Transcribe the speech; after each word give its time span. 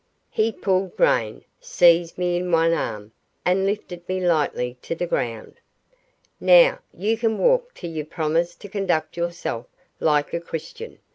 He 0.31 0.51
pulled 0.51 0.93
rein, 0.99 1.45
seized 1.59 2.17
me 2.17 2.35
in 2.35 2.51
one 2.51 2.73
arm, 2.73 3.11
and 3.45 3.67
lifted 3.67 4.09
me 4.09 4.19
lightly 4.19 4.75
to 4.81 4.95
the 4.95 5.05
ground. 5.05 5.57
"Now, 6.39 6.79
you 6.91 7.15
can 7.19 7.37
walk 7.37 7.75
till 7.75 7.91
you 7.91 8.03
promise 8.03 8.55
to 8.55 8.67
conduct 8.67 9.15
yourself 9.15 9.67
like 9.99 10.33
a 10.33 10.39
Christian!" 10.39 10.97